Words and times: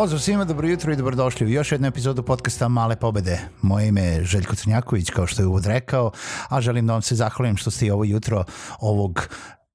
Pozdrav 0.00 0.20
svima, 0.20 0.44
dobro 0.44 0.68
jutro 0.68 0.92
i 0.92 0.96
dobrodošli 0.96 1.46
u 1.46 1.50
još 1.50 1.72
jednu 1.72 1.88
epizodu 1.88 2.22
podcasta 2.22 2.68
Male 2.68 2.96
pobede. 2.96 3.40
Moje 3.62 3.88
ime 3.88 4.02
je 4.02 4.24
Željko 4.24 4.56
Crnjaković, 4.56 5.10
kao 5.10 5.26
što 5.26 5.42
je 5.42 5.46
uvod 5.46 5.66
rekao, 5.66 6.10
a 6.48 6.60
želim 6.60 6.86
da 6.86 6.92
vam 6.92 7.02
se 7.02 7.14
zahvalim 7.14 7.56
što 7.56 7.70
ste 7.70 7.86
i 7.86 7.90
ovo 7.90 8.04
jutro 8.04 8.44
ovog 8.78 9.28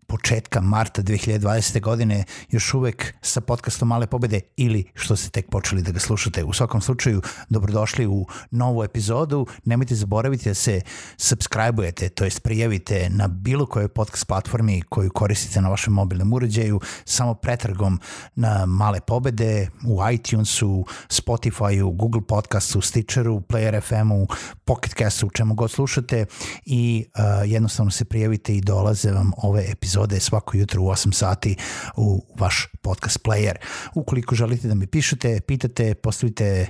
početka 0.08 0.62
marta 0.62 1.02
2020. 1.02 1.82
godine 1.82 2.24
još 2.50 2.74
uvek 2.74 3.14
sa 3.22 3.42
podcastom 3.42 3.88
Male 3.88 4.08
pobede 4.08 4.40
ili 4.58 4.84
što 4.94 5.16
ste 5.16 5.30
tek 5.30 5.50
počeli 5.50 5.82
da 5.82 5.92
ga 5.92 6.00
slušate. 6.00 6.44
U 6.44 6.54
svakom 6.54 6.82
slučaju, 6.82 7.22
dobrodošli 7.50 8.08
u 8.08 8.26
novu 8.52 8.84
epizodu. 8.84 9.48
Nemojte 9.66 9.96
zaboraviti 9.96 10.50
da 10.50 10.54
se 10.54 10.82
subscribe-ujete, 11.18 12.10
to 12.10 12.24
jest 12.24 12.44
prijavite 12.44 13.10
na 13.10 13.28
bilo 13.28 13.66
kojoj 13.66 13.88
podcast 13.88 14.28
platformi 14.28 14.82
koju 14.82 15.12
koristite 15.12 15.62
na 15.62 15.70
vašem 15.70 15.94
mobilnom 15.94 16.34
uređaju, 16.34 16.80
samo 17.06 17.34
pretragom 17.34 18.00
na 18.36 18.66
Male 18.66 19.00
pobede 19.02 19.70
u 19.88 20.00
iTunesu, 20.14 20.86
Spotifyu, 21.10 21.96
Google 21.96 22.22
podcastu, 22.28 22.82
Stitcheru, 22.82 23.40
Player 23.40 23.82
FM-u, 23.82 24.28
Pocket 24.66 24.94
Castu, 24.98 25.30
čemu 25.30 25.54
god 25.54 25.72
slušate 25.72 26.26
i 26.66 27.06
uh, 27.06 27.50
jednostavno 27.52 27.92
se 27.92 28.06
prijavite 28.06 28.56
i 28.56 28.62
dolaze 28.62 29.12
vam 29.12 29.32
ove 29.38 29.66
epizode 29.72 29.95
epizode 29.96 30.20
svako 30.20 30.58
jutro 30.58 30.82
u 30.82 30.86
8 30.86 31.14
sati 31.14 31.56
u 31.98 32.26
vaš 32.40 32.68
podcast 32.82 33.20
player. 33.24 33.56
Ukoliko 33.96 34.36
želite 34.36 34.68
da 34.68 34.76
mi 34.76 34.88
pišete, 34.88 35.40
pitate, 35.48 35.96
postavite 35.96 36.46
e, 36.46 36.68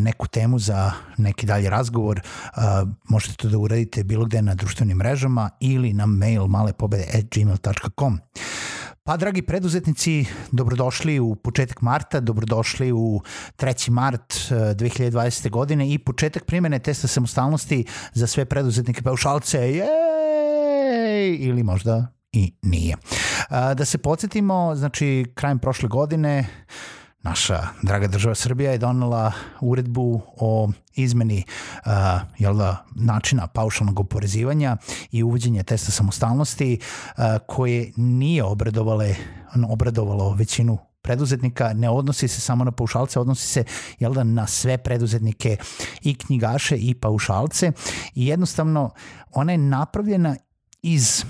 neku 0.00 0.26
temu 0.26 0.58
za 0.58 0.92
neki 1.16 1.46
dalji 1.46 1.68
razgovor, 1.70 2.18
e, 2.18 2.22
možete 3.08 3.34
to 3.36 3.48
da 3.48 3.58
uradite 3.58 4.04
bilo 4.04 4.24
gde 4.24 4.42
na 4.42 4.54
društvenim 4.54 4.96
mrežama 4.96 5.50
ili 5.60 5.92
na 5.92 6.06
mail 6.06 6.46
malepobede.gmail.com. 6.46 8.18
Pa, 9.04 9.16
dragi 9.16 9.42
preduzetnici, 9.42 10.24
dobrodošli 10.52 11.20
u 11.20 11.34
početak 11.34 11.82
marta, 11.82 12.20
dobrodošli 12.20 12.92
u 12.92 13.20
3. 13.56 13.90
mart 13.90 14.34
2020. 14.50 15.46
E, 15.46 15.50
godine 15.50 15.92
i 15.92 15.98
početak 15.98 16.44
primene 16.44 16.78
testa 16.78 17.08
samostalnosti 17.08 17.84
za 18.12 18.26
sve 18.26 18.44
preduzetnike 18.44 19.02
paušalce. 19.02 19.58
Jej! 19.58 21.36
Ili 21.40 21.62
možda 21.62 22.17
i 22.38 22.52
nije. 22.62 22.96
Da 23.50 23.84
se 23.84 23.98
podsjetimo, 23.98 24.74
znači 24.74 25.24
krajem 25.34 25.58
prošle 25.58 25.88
godine 25.88 26.46
naša 27.22 27.62
draga 27.82 28.06
država 28.06 28.34
Srbija 28.34 28.72
je 28.72 28.78
donela 28.78 29.32
uredbu 29.60 30.20
o 30.36 30.70
izmeni 30.94 31.44
uh, 31.86 31.92
jel 32.38 32.56
da, 32.56 32.84
načina 32.94 33.46
paušalnog 33.46 34.00
oporezivanja 34.00 34.76
i 35.10 35.22
uvođenja 35.22 35.62
testa 35.62 35.92
samostalnosti 35.92 36.78
uh, 36.80 37.24
koje 37.46 37.92
nije 37.96 38.44
obradovale, 38.44 39.14
obradovalo 39.68 40.34
većinu 40.34 40.78
preduzetnika 41.02 41.72
ne 41.72 41.90
odnosi 41.90 42.28
se 42.28 42.40
samo 42.40 42.64
na 42.64 42.72
paušalce, 42.72 43.20
odnosi 43.20 43.46
se 43.46 43.64
jel 43.98 44.14
da, 44.14 44.24
na 44.24 44.46
sve 44.46 44.78
preduzetnike 44.78 45.56
i 46.02 46.14
knjigaše 46.14 46.76
i 46.76 46.94
paušalce 46.94 47.72
i 48.14 48.26
jednostavno 48.26 48.90
ona 49.30 49.52
je 49.52 49.58
napravljena 49.58 50.36
iz 50.82 51.24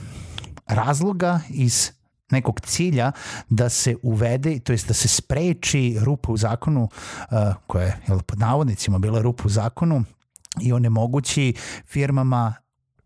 razloga 0.69 1.41
iz 1.49 1.91
nekog 2.31 2.61
cilja 2.61 3.13
da 3.49 3.69
se 3.69 3.97
uvede, 4.03 4.59
to 4.59 4.73
jest 4.73 4.89
da 4.89 4.95
se 4.95 5.09
spreči 5.09 5.99
rupa 6.01 6.33
u 6.33 6.37
zakonu, 6.37 6.83
uh, 6.83 7.39
koja 7.67 7.85
je 7.85 8.01
jel, 8.09 8.21
pod 8.21 8.39
navodnicima 8.39 8.99
bila 8.99 9.21
rupa 9.21 9.43
u 9.47 9.49
zakonu 9.49 10.05
i 10.61 10.73
onemogući 10.73 11.55
firmama 11.87 12.55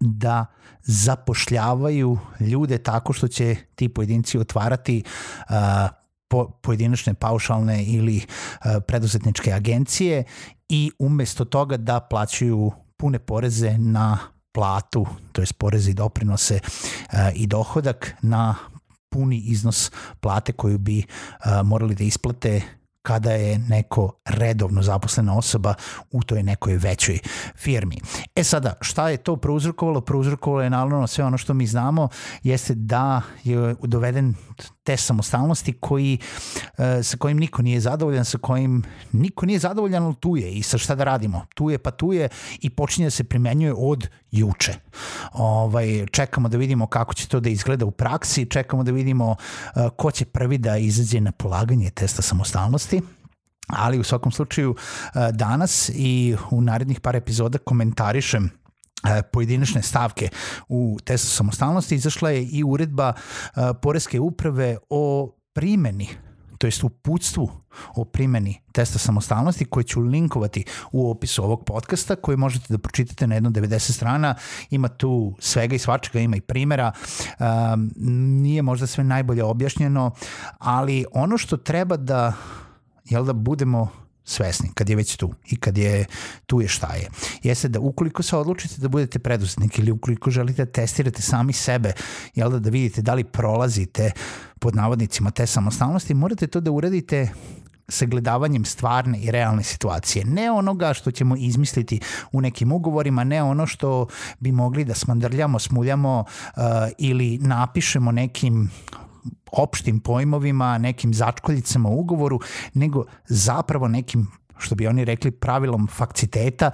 da 0.00 0.46
zapošljavaju 0.82 2.18
ljude 2.40 2.78
tako 2.78 3.12
što 3.12 3.28
će 3.28 3.56
ti 3.74 3.88
pojedinci 3.88 4.38
otvarati 4.38 5.02
uh, 5.48 5.54
po, 6.28 6.48
pojedinačne 6.62 7.14
paušalne 7.14 7.84
ili 7.84 8.16
uh, 8.16 8.72
preduzetničke 8.86 9.52
agencije 9.52 10.24
i 10.68 10.90
umesto 10.98 11.44
toga 11.44 11.76
da 11.76 12.00
plaćaju 12.00 12.72
pune 12.96 13.18
poreze 13.18 13.78
na 13.78 14.18
platu, 14.52 15.06
to 15.32 15.42
je 15.42 15.46
porezi 15.58 15.90
i 15.90 15.94
doprinose 15.94 16.60
uh, 16.62 17.18
i 17.34 17.46
dohodak 17.46 18.14
na 18.22 18.54
puni 19.08 19.38
iznos 19.38 19.90
plate 20.20 20.52
koju 20.52 20.78
bi 20.78 20.98
uh, 20.98 21.66
morali 21.66 21.94
da 21.94 22.04
isplate 22.04 22.62
kada 23.02 23.32
je 23.32 23.58
neko 23.58 24.12
redovno 24.24 24.82
zaposlena 24.82 25.38
osoba 25.38 25.74
u 26.10 26.22
toj 26.22 26.42
nekoj 26.42 26.76
većoj 26.76 27.18
firmi. 27.56 27.96
E 28.36 28.44
sada, 28.44 28.74
šta 28.80 29.08
je 29.08 29.16
to 29.16 29.36
prouzrokovalo? 29.36 30.00
Prouzrokovalo 30.00 30.62
je 30.62 30.70
naravno 30.70 31.06
sve 31.06 31.24
ono 31.24 31.38
što 31.38 31.54
mi 31.54 31.66
znamo, 31.66 32.08
jeste 32.42 32.74
da 32.74 33.22
je 33.44 33.74
doveden 33.82 34.34
te 34.82 34.96
samostalnosti 34.96 35.72
koji, 35.72 36.18
e, 36.78 37.02
sa 37.02 37.16
kojim 37.16 37.38
niko 37.38 37.62
nije 37.62 37.80
zadovoljan, 37.80 38.24
sa 38.24 38.38
kojim 38.38 38.82
niko 39.12 39.46
nije 39.46 39.58
zadovoljan, 39.58 40.02
ali 40.04 40.14
tu 40.20 40.36
je 40.36 40.52
i 40.52 40.62
sa 40.62 40.78
šta 40.78 40.94
da 40.94 41.04
radimo? 41.04 41.46
Tu 41.54 41.70
je 41.70 41.78
pa 41.78 41.90
tu 41.90 42.12
je 42.12 42.28
i 42.60 42.70
počinje 42.70 43.06
da 43.06 43.10
se 43.10 43.24
primenjuje 43.24 43.74
od 43.76 44.08
juče. 44.30 44.74
Ovaj, 45.32 46.06
čekamo 46.06 46.48
da 46.48 46.58
vidimo 46.58 46.86
kako 46.86 47.14
će 47.14 47.28
to 47.28 47.40
da 47.40 47.48
izgleda 47.48 47.84
u 47.86 47.90
praksi, 47.90 48.46
čekamo 48.50 48.82
da 48.82 48.92
vidimo 48.92 49.36
e, 49.76 49.88
ko 49.96 50.10
će 50.10 50.24
prvi 50.24 50.58
da 50.58 50.76
izađe 50.76 51.20
na 51.20 51.32
polaganje 51.32 51.90
testa 51.90 52.22
samostalnosti 52.22 52.91
ali 53.68 53.98
u 53.98 54.04
svakom 54.04 54.32
slučaju 54.32 54.74
e, 54.76 55.32
danas 55.32 55.90
i 55.94 56.36
u 56.50 56.60
narednih 56.60 57.00
par 57.00 57.16
epizoda 57.16 57.58
komentarišem 57.58 58.62
E, 59.02 59.22
pojedinačne 59.22 59.82
stavke 59.82 60.28
u 60.68 60.98
testu 61.04 61.28
samostalnosti 61.28 61.94
izašla 61.94 62.30
je 62.30 62.44
i 62.44 62.64
uredba 62.64 63.12
e, 63.12 63.60
Poreske 63.82 64.20
uprave 64.20 64.76
o 64.90 65.34
primeni 65.52 66.08
to 66.62 66.66
jest 66.66 66.84
uputstvu 66.84 67.50
o 67.94 68.04
primeni 68.04 68.60
testa 68.72 68.98
samostalnosti 68.98 69.64
koje 69.64 69.84
ću 69.84 70.00
linkovati 70.00 70.64
u 70.92 71.10
opisu 71.10 71.44
ovog 71.44 71.64
podcasta 71.64 72.16
koje 72.16 72.36
možete 72.36 72.66
da 72.68 72.78
pročitate 72.78 73.26
na 73.26 73.34
jedno 73.34 73.50
90 73.50 73.92
strana. 73.92 74.34
Ima 74.70 74.88
tu 74.88 75.36
svega 75.38 75.74
i 75.74 75.78
svačega, 75.78 76.20
ima 76.20 76.36
i 76.36 76.40
primera. 76.40 76.92
Um, 76.92 77.90
nije 78.42 78.62
možda 78.62 78.86
sve 78.86 79.04
najbolje 79.04 79.44
objašnjeno, 79.44 80.10
ali 80.58 81.04
ono 81.12 81.38
što 81.38 81.56
treba 81.56 81.96
da 81.96 82.32
jel 83.04 83.24
da 83.24 83.32
budemo 83.32 83.88
svesni 84.24 84.70
kad 84.74 84.88
je 84.88 84.96
već 84.96 85.16
tu 85.16 85.34
i 85.50 85.56
kad 85.56 85.78
je 85.78 86.04
tu 86.46 86.60
je 86.60 86.68
šta 86.68 86.94
je. 86.94 87.08
Jeste 87.42 87.68
da 87.68 87.80
ukoliko 87.80 88.22
se 88.22 88.36
odlučite 88.36 88.74
da 88.78 88.88
budete 88.88 89.18
preduzetnik 89.18 89.78
ili 89.78 89.90
ukoliko 89.90 90.30
želite 90.30 90.64
da 90.64 90.72
testirate 90.72 91.22
sami 91.22 91.52
sebe, 91.52 91.92
jel 92.34 92.50
da, 92.50 92.58
da 92.58 92.70
vidite 92.70 93.02
da 93.02 93.14
li 93.14 93.24
prolazite 93.24 94.10
pod 94.60 94.76
navodnicima 94.76 95.30
te 95.30 95.46
samostalnosti, 95.46 96.14
morate 96.14 96.46
to 96.46 96.60
da 96.60 96.70
uradite 96.70 97.28
sagledavanjem 97.88 98.64
stvarne 98.64 99.18
i 99.18 99.30
realne 99.30 99.62
situacije. 99.62 100.24
Ne 100.24 100.50
onoga 100.50 100.94
što 100.94 101.10
ćemo 101.10 101.36
izmisliti 101.36 102.00
u 102.32 102.40
nekim 102.40 102.72
ugovorima, 102.72 103.24
ne 103.24 103.42
ono 103.42 103.66
što 103.66 104.06
bi 104.40 104.52
mogli 104.52 104.84
da 104.84 104.94
smandrljamo, 104.94 105.58
smuljamo 105.58 106.24
uh, 106.24 106.62
ili 106.98 107.38
napišemo 107.38 108.12
nekim 108.12 108.70
opštim 109.52 110.00
pojmovima, 110.00 110.78
nekim 110.78 111.14
začkoljicama 111.14 111.88
u 111.88 112.00
ugovoru, 112.00 112.40
nego 112.74 113.04
zapravo 113.26 113.88
nekim 113.88 114.30
što 114.58 114.74
bi 114.74 114.86
oni 114.86 115.04
rekli 115.04 115.30
pravilom 115.30 115.88
fakciteta, 115.88 116.70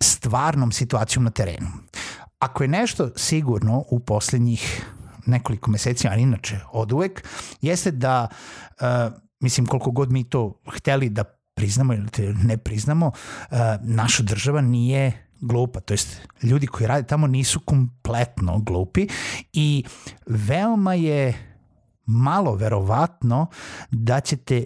stvarnom 0.00 0.72
situacijom 0.72 1.24
na 1.24 1.30
terenu. 1.30 1.66
Ako 2.38 2.62
je 2.62 2.68
nešto 2.68 3.10
sigurno 3.16 3.84
u 3.90 4.00
poslednjih 4.00 4.86
nekoliko 5.26 5.70
meseci, 5.70 6.08
a 6.08 6.14
inače 6.16 6.60
od 6.72 6.92
uvek, 6.92 7.28
jeste 7.60 7.90
da, 7.90 8.28
mislim, 9.40 9.66
koliko 9.66 9.90
god 9.90 10.12
mi 10.12 10.24
to 10.24 10.62
hteli 10.76 11.08
da 11.08 11.24
priznamo 11.54 11.94
ili 11.94 12.08
ne 12.44 12.56
priznamo, 12.56 13.12
naša 13.82 14.22
država 14.22 14.60
nije 14.60 15.29
glupa, 15.40 15.80
to 15.80 15.94
jest 15.94 16.20
ljudi 16.42 16.66
koji 16.66 16.86
rade 16.86 17.06
tamo 17.06 17.26
nisu 17.26 17.60
kompletno 17.60 18.58
glupi 18.58 19.06
i 19.52 19.84
veoma 20.26 20.94
je 20.94 21.34
malo 22.06 22.54
verovatno 22.54 23.46
da 23.90 24.20
ćete 24.20 24.64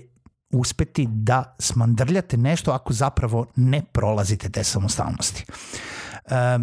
uspeti 0.52 1.06
da 1.10 1.56
smandrljate 1.58 2.36
nešto 2.36 2.72
ako 2.72 2.92
zapravo 2.92 3.46
ne 3.56 3.82
prolazite 3.92 4.48
te 4.48 4.64
samostalnosti. 4.64 5.44
E, 6.26 6.58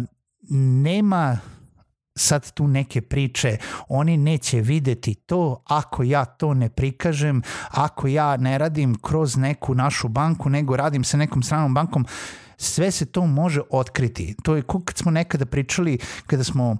nema 0.82 1.38
sad 2.14 2.52
tu 2.52 2.68
neke 2.68 3.00
priče, 3.00 3.56
oni 3.88 4.16
neće 4.16 4.60
videti 4.60 5.14
to 5.14 5.62
ako 5.66 6.02
ja 6.02 6.24
to 6.24 6.54
ne 6.54 6.68
prikažem, 6.68 7.42
ako 7.70 8.08
ja 8.08 8.36
ne 8.36 8.58
radim 8.58 8.94
kroz 8.94 9.36
neku 9.36 9.74
našu 9.74 10.08
banku, 10.08 10.50
nego 10.50 10.76
radim 10.76 11.04
sa 11.04 11.16
nekom 11.16 11.42
stranom 11.42 11.74
bankom, 11.74 12.06
sve 12.62 12.90
se 12.90 13.06
to 13.06 13.26
može 13.26 13.60
otkriti. 13.70 14.34
To 14.42 14.56
je 14.56 14.62
kad 14.84 14.98
smo 14.98 15.10
nekada 15.10 15.46
pričali, 15.46 15.98
kada 16.26 16.44
smo 16.44 16.70
uh, 16.70 16.76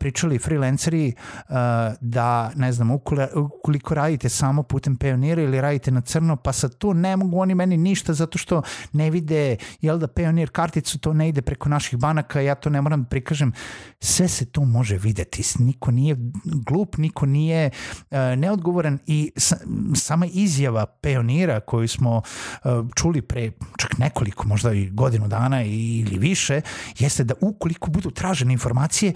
pričali 0.00 0.38
freelanceri 0.38 1.12
uh, 1.16 1.54
da, 2.00 2.52
ne 2.54 2.72
znam, 2.72 2.90
ukoliko 3.34 3.94
radite 3.94 4.28
samo 4.28 4.62
putem 4.62 4.96
pionira 4.96 5.42
ili 5.42 5.60
radite 5.60 5.90
na 5.90 6.00
crno, 6.00 6.36
pa 6.36 6.52
sad 6.52 6.74
to 6.74 6.92
ne 6.92 7.16
mogu 7.16 7.40
oni 7.40 7.54
meni 7.54 7.76
ništa 7.76 8.12
zato 8.12 8.38
što 8.38 8.62
ne 8.92 9.10
vide, 9.10 9.56
jel 9.80 9.98
da 9.98 10.06
pionir 10.06 10.50
karticu, 10.50 10.98
to 10.98 11.12
ne 11.12 11.28
ide 11.28 11.42
preko 11.42 11.68
naših 11.68 11.98
banaka, 11.98 12.40
ja 12.40 12.54
to 12.54 12.70
ne 12.70 12.82
moram 12.82 13.02
da 13.02 13.08
prikažem. 13.08 13.52
Sve 14.00 14.28
se 14.28 14.44
to 14.44 14.64
može 14.64 14.96
videti. 14.96 15.42
Niko 15.58 15.90
nije 15.90 16.16
glup, 16.44 16.96
niko 16.96 17.26
nije 17.26 17.70
uh, 17.70 18.18
neodgovoran 18.36 18.98
i 19.06 19.32
sa, 19.36 19.56
sama 19.94 20.26
izjava 20.26 20.86
pionira 20.86 21.60
koju 21.60 21.88
smo 21.88 22.16
uh, 22.16 22.86
čuli 22.94 23.22
pre 23.22 23.50
čak 23.76 23.98
nekoliko 23.98 24.48
možda 24.48 24.72
i 24.72 24.90
godina 24.90 25.13
godinu 25.14 25.28
dana 25.28 25.62
ili 25.62 26.18
više, 26.18 26.60
jeste 26.98 27.24
da 27.24 27.34
ukoliko 27.40 27.90
budu 27.90 28.10
tražene 28.10 28.52
informacije, 28.52 29.12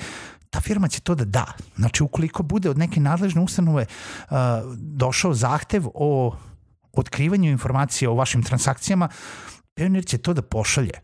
ta 0.50 0.61
firma 0.61 0.89
će 0.89 1.00
to 1.00 1.15
da 1.15 1.25
da. 1.25 1.47
Znači, 1.77 2.03
ukoliko 2.03 2.43
bude 2.43 2.71
od 2.71 2.79
neke 2.79 3.00
nadležne 3.00 3.43
ustanove 3.43 3.87
uh, 3.87 4.37
došao 4.77 5.35
zahtev 5.35 5.87
o 5.95 6.37
otkrivanju 6.93 7.50
informacije 7.50 8.09
o 8.09 8.15
vašim 8.15 8.43
transakcijama, 8.43 9.09
Pionir 9.75 10.05
će 10.05 10.19
to 10.19 10.35
da 10.35 10.43
pošalje. 10.43 11.00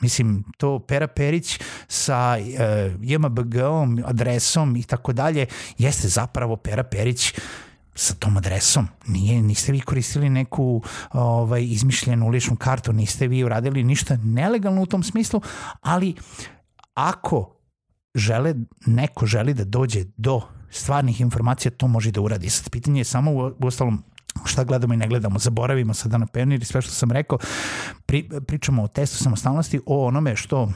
Mislim, 0.00 0.44
to 0.58 0.78
Pera 0.78 1.06
Perić 1.06 1.60
sa 1.88 2.36
uh, 2.38 2.92
JMBG-om, 3.02 4.02
adresom 4.06 4.76
i 4.76 4.82
tako 4.82 5.12
dalje, 5.12 5.46
jeste 5.78 6.08
zapravo 6.08 6.56
Pera 6.56 6.82
Perić 6.82 7.34
sa 7.94 8.14
tom 8.14 8.36
adresom. 8.36 8.88
Nije, 9.06 9.42
niste 9.42 9.72
vi 9.72 9.80
koristili 9.80 10.30
neku 10.30 10.82
ovaj, 11.12 11.64
izmišljenu 11.64 12.28
ličnu 12.28 12.56
kartu, 12.56 12.92
niste 12.92 13.28
vi 13.28 13.44
uradili 13.44 13.84
ništa 13.84 14.16
nelegalno 14.24 14.82
u 14.82 14.86
tom 14.86 15.02
smislu, 15.02 15.40
ali 15.80 16.14
ako 16.94 17.56
žele, 18.14 18.54
neko 18.86 19.26
želi 19.26 19.54
da 19.54 19.64
dođe 19.64 20.04
do 20.16 20.40
stvarnih 20.70 21.20
informacija, 21.20 21.70
to 21.70 21.88
može 21.88 22.10
da 22.10 22.20
uradi. 22.20 22.50
Sad 22.50 22.70
pitanje 22.70 23.00
je 23.00 23.04
samo 23.04 23.32
u, 23.32 23.46
u 23.46 23.66
ostalom 23.66 24.04
šta 24.44 24.64
gledamo 24.64 24.94
i 24.94 24.96
ne 24.96 25.08
gledamo, 25.08 25.38
zaboravimo 25.38 25.94
sada 25.94 26.18
na 26.18 26.26
pionir 26.26 26.62
i 26.62 26.64
sve 26.64 26.82
što 26.82 26.90
sam 26.90 27.12
rekao, 27.12 27.38
pri, 28.06 28.28
pričamo 28.46 28.82
o 28.82 28.88
testu 28.88 29.16
samostalnosti, 29.16 29.80
o 29.86 30.06
onome 30.06 30.36
što 30.36 30.72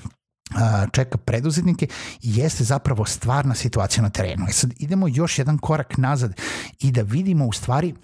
čeka 0.93 1.19
preduzetnike 1.19 1.87
jeste 2.23 2.65
zapravo 2.65 3.05
stvarna 3.05 3.55
situacija 3.55 4.03
na 4.03 4.11
terenu. 4.11 4.47
E 4.49 4.53
sad 4.53 4.73
idemo 4.79 5.09
još 5.09 5.39
jedan 5.39 5.59
korak 5.59 5.99
nazad 5.99 6.41
i 6.81 6.91
da 6.91 7.03
vidimo 7.03 7.47
u 7.47 7.53
stvari 7.53 7.95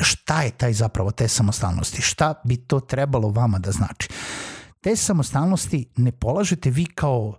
šta 0.00 0.42
je 0.42 0.50
taj 0.50 0.72
zapravo 0.72 1.10
te 1.10 1.28
samostalnosti, 1.28 2.02
šta 2.02 2.34
bi 2.44 2.56
to 2.56 2.80
trebalo 2.80 3.28
vama 3.28 3.58
da 3.58 3.72
znači. 3.72 4.08
Te 4.80 4.96
samostalnosti 4.96 5.88
ne 5.96 6.12
polažete 6.12 6.70
vi 6.70 6.86
kao 6.86 7.38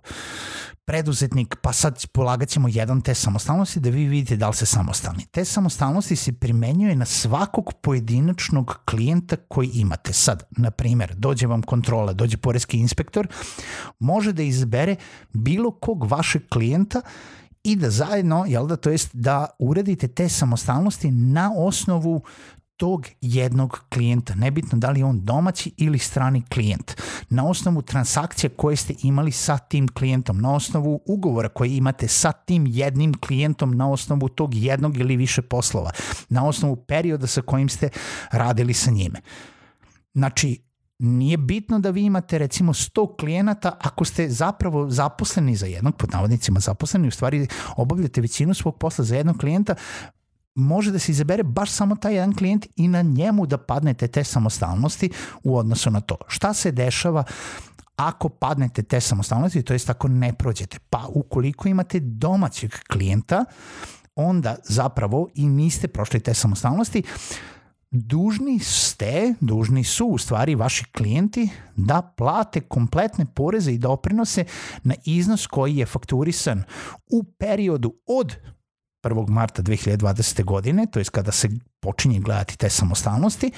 preduzetnik, 0.84 1.56
pa 1.62 1.72
sad 1.72 2.06
polagat 2.12 2.48
ćemo 2.48 2.68
jedan 2.68 3.00
test 3.00 3.22
samostalnosti 3.22 3.80
da 3.80 3.90
vi 3.90 4.06
vidite 4.06 4.36
da 4.36 4.48
li 4.48 4.54
se 4.54 4.66
samostalni. 4.66 5.26
Te 5.26 5.44
samostalnosti 5.44 6.16
se 6.16 6.32
primenjuje 6.32 6.96
na 6.96 7.04
svakog 7.04 7.72
pojedinačnog 7.82 8.80
klijenta 8.84 9.36
koji 9.36 9.70
imate. 9.74 10.12
Sad, 10.12 10.42
na 10.50 10.70
primer, 10.70 11.14
dođe 11.14 11.46
vam 11.46 11.62
kontrola, 11.62 12.12
dođe 12.12 12.36
poreski 12.36 12.78
inspektor, 12.78 13.28
može 13.98 14.32
da 14.32 14.42
izbere 14.42 14.96
bilo 15.32 15.70
kog 15.70 16.10
vašeg 16.10 16.42
klijenta 16.48 17.00
i 17.62 17.76
da 17.76 17.90
zajedno, 17.90 18.44
jel 18.48 18.66
da, 18.66 18.76
to 18.76 18.90
jest 18.90 19.10
da 19.12 19.46
uredite 19.58 20.08
te 20.08 20.28
samostalnosti 20.28 21.10
na 21.10 21.52
osnovu 21.56 22.22
tog 22.76 23.06
jednog 23.20 23.80
klijenta, 23.88 24.34
nebitno 24.34 24.78
da 24.78 24.90
li 24.90 25.00
je 25.00 25.04
on 25.04 25.24
domaći 25.24 25.72
ili 25.76 25.98
strani 25.98 26.42
klijent, 26.52 27.00
na 27.30 27.46
osnovu 27.46 27.82
transakcija 27.82 28.50
koje 28.56 28.76
ste 28.76 28.94
imali 29.02 29.32
sa 29.32 29.58
tim 29.58 29.88
klijentom, 29.88 30.40
na 30.40 30.54
osnovu 30.54 31.02
ugovora 31.06 31.48
koje 31.48 31.76
imate 31.76 32.08
sa 32.08 32.32
tim 32.32 32.66
jednim 32.66 33.14
klijentom, 33.20 33.76
na 33.76 33.90
osnovu 33.90 34.28
tog 34.28 34.54
jednog 34.54 34.96
ili 34.96 35.16
više 35.16 35.42
poslova, 35.42 35.90
na 36.28 36.46
osnovu 36.46 36.76
perioda 36.76 37.26
sa 37.26 37.42
kojim 37.42 37.68
ste 37.68 37.88
radili 38.30 38.74
sa 38.74 38.90
njime. 38.90 39.20
Znači, 40.14 40.64
nije 40.98 41.36
bitno 41.36 41.78
da 41.78 41.90
vi 41.90 42.04
imate 42.04 42.38
recimo 42.38 42.72
100 42.72 43.16
klijenata 43.20 43.76
ako 43.80 44.04
ste 44.04 44.28
zapravo 44.28 44.90
zaposleni 44.90 45.56
za 45.56 45.66
jednog, 45.66 45.96
pod 45.96 46.10
navodnicima 46.12 46.60
zaposleni, 46.60 47.08
u 47.08 47.10
stvari 47.10 47.46
obavljate 47.76 48.20
većinu 48.20 48.54
svog 48.54 48.78
posla 48.78 49.04
za 49.04 49.16
jednog 49.16 49.36
klijenta, 49.36 49.74
može 50.54 50.92
da 50.92 50.98
se 50.98 51.12
izabere 51.12 51.42
baš 51.42 51.70
samo 51.70 51.96
taj 51.96 52.14
jedan 52.14 52.34
klijent 52.34 52.66
i 52.76 52.88
na 52.88 53.02
njemu 53.02 53.46
da 53.46 53.58
padnete 53.58 54.08
te 54.08 54.24
samostalnosti 54.24 55.10
u 55.44 55.56
odnosu 55.56 55.90
na 55.90 56.00
to. 56.00 56.16
Šta 56.28 56.54
se 56.54 56.72
dešava 56.72 57.24
ako 57.96 58.28
padnete 58.28 58.82
te 58.82 59.00
samostalnosti, 59.00 59.62
to 59.62 59.72
jest 59.72 59.90
ako 59.90 60.08
ne 60.08 60.32
prođete? 60.32 60.78
Pa 60.90 61.06
ukoliko 61.08 61.68
imate 61.68 62.00
domaćeg 62.00 62.70
klijenta, 62.90 63.44
onda 64.14 64.56
zapravo 64.64 65.28
i 65.34 65.46
niste 65.46 65.88
prošli 65.88 66.20
te 66.20 66.34
samostalnosti, 66.34 67.02
dužni 67.90 68.58
ste, 68.58 69.34
dužni 69.40 69.84
su 69.84 70.06
u 70.06 70.18
stvari 70.18 70.54
vaši 70.54 70.84
klijenti 70.84 71.48
da 71.76 72.02
plate 72.16 72.60
kompletne 72.60 73.26
poreze 73.34 73.72
i 73.72 73.78
doprinose 73.78 74.44
na 74.82 74.94
iznos 75.04 75.46
koji 75.46 75.76
je 75.76 75.86
fakturisan 75.86 76.62
u 77.10 77.24
periodu 77.24 77.94
od 78.06 78.36
1. 79.04 79.28
marta 79.28 79.62
2020. 79.62 80.44
godine, 80.44 80.86
to 80.86 80.98
je 80.98 81.04
kada 81.04 81.32
se 81.32 81.48
počinje 81.80 82.20
gledati 82.20 82.58
te 82.58 82.70
samostalnosti, 82.70 83.50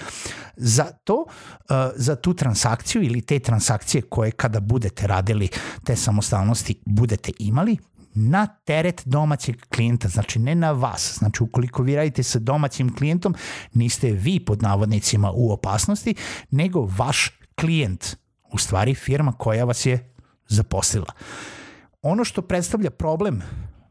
za 0.57 0.85
to, 0.85 1.25
uh, 1.25 1.77
za 1.97 2.17
tu 2.17 2.35
transakciju 2.35 3.03
ili 3.03 3.21
te 3.21 3.39
transakcije 3.39 4.03
koje 4.03 4.31
kada 4.31 4.61
budete 4.61 5.07
radili 5.07 5.49
te 5.85 5.97
samostalnosti 5.97 6.75
budete 6.87 7.33
imali, 7.39 7.77
na 8.17 8.47
teret 8.47 9.03
domaćeg 9.05 9.57
klijenta, 9.75 10.09
znači 10.09 10.39
ne 10.39 10.55
na 10.55 10.73
vas. 10.73 11.15
Znači 11.19 11.43
ukoliko 11.43 11.83
vi 11.83 11.97
radite 11.97 12.23
sa 12.23 12.39
domaćim 12.39 12.97
klijentom, 12.97 13.35
niste 13.75 14.11
vi 14.11 14.41
pod 14.41 14.63
navodnicima 14.63 15.33
u 15.35 15.53
opasnosti, 15.53 16.15
nego 16.51 16.89
vaš 16.97 17.31
klijent, 17.61 18.17
u 18.53 18.59
stvari 18.59 18.95
firma 18.95 19.33
koja 19.33 19.65
vas 19.65 19.87
je 19.87 20.15
zaposlila. 20.49 21.13
Ono 22.03 22.25
što 22.25 22.43
predstavlja 22.43 22.91
problem 22.91 23.43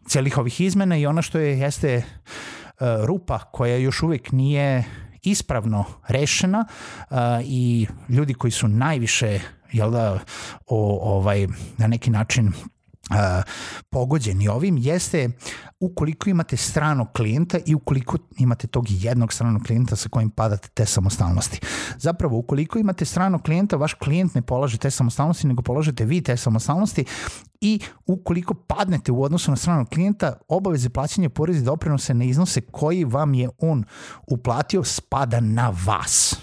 celih 0.07 0.37
ovih 0.37 0.61
izmena 0.61 0.97
i 0.97 1.05
ono 1.05 1.21
što 1.21 1.39
je 1.39 1.59
jeste 1.59 1.97
uh, 1.97 2.87
rupa 3.05 3.39
koja 3.39 3.77
još 3.77 4.03
uvek 4.03 4.31
nije 4.31 4.83
ispravno 5.21 5.85
rešena 6.07 6.65
uh, 7.09 7.17
i 7.43 7.87
ljudi 8.09 8.33
koji 8.33 8.51
su 8.51 8.67
najviše 8.67 9.39
jel 9.71 9.91
da, 9.91 10.19
o, 10.67 10.99
ovaj, 11.17 11.47
na 11.77 11.87
neki 11.87 12.09
način 12.09 12.51
uh, 13.09 13.43
pogođeni 13.89 14.47
ovim 14.47 14.77
jeste 14.77 15.29
ukoliko 15.79 16.29
imate 16.29 16.57
stranog 16.57 17.07
klijenta 17.15 17.57
i 17.65 17.75
ukoliko 17.75 18.17
imate 18.37 18.67
tog 18.67 18.85
jednog 18.89 19.33
stranog 19.33 19.61
klijenta 19.63 19.95
sa 19.95 20.09
kojim 20.09 20.29
padate 20.29 20.69
te 20.73 20.85
samostalnosti. 20.85 21.59
Zapravo, 21.97 22.37
ukoliko 22.37 22.79
imate 22.79 23.05
stranog 23.05 23.41
klijenta, 23.41 23.75
vaš 23.75 23.93
klijent 23.93 24.35
ne 24.35 24.41
polaže 24.41 24.77
te 24.77 24.91
samostalnosti, 24.91 25.47
nego 25.47 25.61
polažete 25.61 26.05
vi 26.05 26.21
te 26.21 26.37
samostalnosti 26.37 27.05
i 27.61 27.79
ukoliko 28.05 28.53
padnete 28.53 29.11
u 29.11 29.23
odnosu 29.23 29.51
na 29.51 29.57
stranog 29.57 29.89
klijenta, 29.89 30.33
obaveze 30.47 30.89
plaćanja 30.89 31.29
porezi 31.29 31.63
doprinose 31.63 32.13
na 32.13 32.23
iznose 32.23 32.61
koji 32.61 33.03
vam 33.03 33.33
je 33.33 33.49
on 33.59 33.83
uplatio 34.27 34.83
spada 34.83 35.39
na 35.39 35.73
vas. 35.85 36.35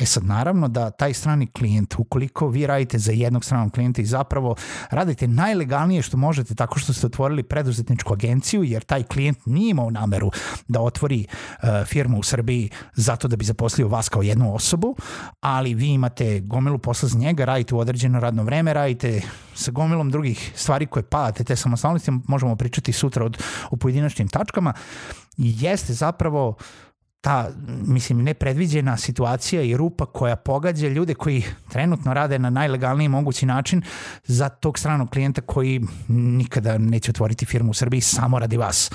E 0.00 0.06
sad, 0.06 0.24
naravno 0.24 0.68
da 0.68 0.90
taj 0.90 1.14
strani 1.14 1.46
klijent, 1.46 1.94
ukoliko 1.98 2.48
vi 2.48 2.66
radite 2.66 2.98
za 2.98 3.12
jednog 3.12 3.44
stranog 3.44 3.72
klijenta 3.72 4.02
i 4.02 4.04
zapravo 4.04 4.54
radite 4.90 5.28
najlegalnije 5.28 6.02
što 6.02 6.16
možete 6.16 6.54
tako 6.54 6.78
što 6.78 6.92
ste 6.92 7.06
otvorili 7.06 7.42
preduzetničku 7.42 8.12
agenciju, 8.12 8.64
jer 8.64 8.82
taj 8.82 9.02
klijent 9.02 9.46
nije 9.46 9.70
imao 9.70 9.90
nameru 9.90 10.30
da 10.68 10.80
otvori 10.80 11.26
uh, 11.26 11.68
firmu 11.86 12.18
u 12.18 12.22
Srbiji 12.22 12.70
zato 12.94 13.28
da 13.28 13.36
bi 13.36 13.44
zaposlio 13.44 13.88
vas 13.88 14.08
kao 14.08 14.22
jednu 14.22 14.54
osobu, 14.54 14.96
ali 15.40 15.74
vi 15.74 15.88
imate 15.88 16.40
gomilu 16.40 16.78
posla 16.78 17.08
za 17.08 17.18
njega, 17.18 17.44
radite 17.44 17.74
u 17.74 17.78
određeno 17.78 18.20
radno 18.20 18.42
vreme, 18.42 18.72
radite 18.72 19.20
sa 19.54 19.70
gomilom 19.70 20.10
drugih 20.10 20.52
stvari 20.54 20.86
koje 20.86 21.02
padate 21.02 21.44
te 21.44 21.56
samostalnosti, 21.56 22.10
možemo 22.28 22.56
pričati 22.56 22.92
sutra 22.92 23.24
od, 23.24 23.42
o 23.70 23.76
pojedinačnim 23.76 24.28
tačkama, 24.28 24.72
jeste 25.36 25.92
zapravo 25.92 26.56
ta, 27.26 27.50
mislim, 27.86 28.22
nepredviđena 28.22 28.96
situacija 28.96 29.62
i 29.62 29.76
rupa 29.76 30.06
koja 30.06 30.36
pogađa 30.36 30.88
ljude 30.88 31.14
koji 31.14 31.44
trenutno 31.68 32.14
rade 32.14 32.38
na 32.38 32.50
najlegalniji 32.50 33.08
mogući 33.08 33.46
način 33.46 33.82
za 34.24 34.48
tog 34.48 34.78
stranog 34.78 35.10
klijenta 35.10 35.40
koji 35.40 35.80
nikada 36.08 36.78
neće 36.78 37.10
otvoriti 37.10 37.46
firmu 37.46 37.70
u 37.70 37.74
Srbiji 37.74 38.00
samo 38.00 38.38
radi 38.38 38.56
vas. 38.56 38.90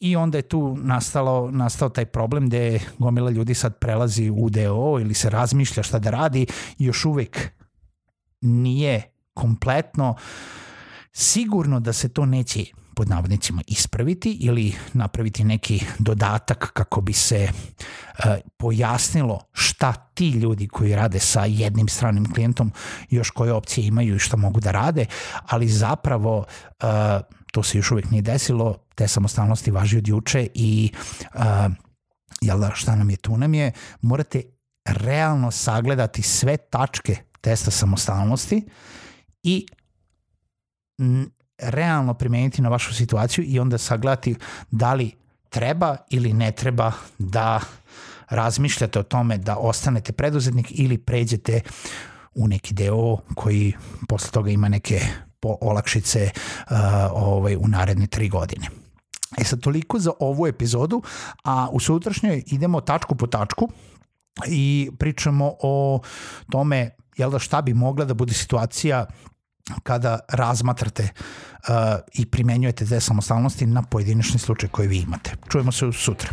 I 0.00 0.16
onda 0.16 0.38
je 0.38 0.42
tu 0.42 0.76
nastalo, 0.82 1.50
nastao 1.50 1.88
taj 1.88 2.04
problem 2.04 2.46
gde 2.46 2.80
gomila 2.98 3.30
ljudi 3.30 3.54
sad 3.54 3.78
prelazi 3.78 4.30
u 4.30 4.50
DO 4.50 4.98
ili 5.00 5.14
se 5.14 5.30
razmišlja 5.30 5.82
šta 5.82 5.98
da 5.98 6.10
radi 6.10 6.46
i 6.78 6.84
još 6.84 7.04
uvek 7.04 7.50
nije 8.40 9.02
kompletno 9.34 10.14
sigurno 11.12 11.80
da 11.80 11.92
se 11.92 12.08
to 12.08 12.26
neće 12.26 12.64
pod 12.96 13.08
navodnicima 13.08 13.62
ispraviti 13.66 14.32
ili 14.40 14.74
napraviti 14.92 15.44
neki 15.44 15.84
dodatak 15.98 16.72
kako 16.72 17.00
bi 17.00 17.12
se 17.12 17.36
e, 17.44 17.50
pojasnilo 18.56 19.40
šta 19.52 19.92
ti 19.92 20.30
ljudi 20.30 20.68
koji 20.68 20.94
rade 20.94 21.20
sa 21.20 21.44
jednim 21.44 21.88
stranim 21.88 22.32
klijentom 22.32 22.72
još 23.10 23.30
koje 23.30 23.52
opcije 23.52 23.86
imaju 23.86 24.16
i 24.16 24.18
šta 24.18 24.36
mogu 24.36 24.60
da 24.60 24.70
rade, 24.70 25.06
ali 25.46 25.68
zapravo 25.68 26.44
e, 26.80 26.86
to 27.52 27.62
se 27.62 27.78
još 27.78 27.90
uvek 27.90 28.10
nije 28.10 28.22
desilo, 28.22 28.76
te 28.94 29.08
samostalnosti 29.08 29.70
važi 29.70 29.98
od 29.98 30.08
juče 30.08 30.48
i 30.54 30.92
uh, 31.34 31.42
jel 32.40 32.60
da, 32.60 32.70
šta 32.74 32.96
nam 32.96 33.10
je 33.10 33.16
tu 33.16 33.36
nam 33.36 33.54
je, 33.54 33.72
morate 34.00 34.42
realno 34.84 35.50
sagledati 35.50 36.22
sve 36.22 36.56
tačke 36.56 37.16
testa 37.40 37.70
samostalnosti 37.70 38.66
i 39.42 39.66
realno 41.58 42.14
primeniti 42.14 42.62
na 42.62 42.68
vašu 42.68 42.94
situaciju 42.94 43.44
i 43.48 43.58
onda 43.58 43.78
sagledati 43.78 44.34
da 44.70 44.94
li 44.94 45.12
treba 45.48 45.96
ili 46.10 46.32
ne 46.32 46.52
treba 46.52 46.92
da 47.18 47.60
razmišljate 48.28 48.98
o 48.98 49.02
tome 49.02 49.38
da 49.38 49.56
ostanete 49.56 50.12
preduzetnik 50.12 50.66
ili 50.70 50.98
pređete 50.98 51.60
u 52.34 52.48
neki 52.48 52.74
deo 52.74 53.16
koji 53.34 53.72
posle 54.08 54.30
toga 54.30 54.50
ima 54.50 54.68
neke 54.68 55.00
olakšice 55.42 56.30
uh, 56.30 56.76
ovaj, 57.12 57.56
u 57.56 57.68
naredne 57.68 58.06
tri 58.06 58.28
godine. 58.28 58.66
E 59.38 59.44
sad, 59.44 59.60
toliko 59.60 59.98
za 59.98 60.12
ovu 60.20 60.46
epizodu, 60.46 61.02
a 61.44 61.68
u 61.72 61.80
sutrašnjoj 61.80 62.42
idemo 62.46 62.80
tačku 62.80 63.14
po 63.14 63.26
tačku 63.26 63.68
i 64.46 64.90
pričamo 64.98 65.54
o 65.62 66.00
tome 66.50 66.90
jel 67.16 67.30
da 67.30 67.38
šta 67.38 67.62
bi 67.62 67.74
mogla 67.74 68.04
da 68.04 68.14
bude 68.14 68.34
situacija 68.34 69.06
kada 69.82 70.18
razmatrate 70.28 71.02
uh, 71.02 71.74
i 72.12 72.26
primenjujete 72.26 72.86
te 72.86 73.00
samostalnosti 73.00 73.66
na 73.66 73.82
pojedinačni 73.82 74.38
slučaj 74.38 74.68
koji 74.68 74.88
vi 74.88 74.96
imate. 74.96 75.30
Čujemo 75.48 75.72
se 75.72 75.92
sutra. 75.92 76.30